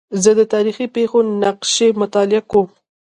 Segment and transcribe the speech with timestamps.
[0.23, 2.67] زه د تاریخي پېښو نقشې مطالعه کوم.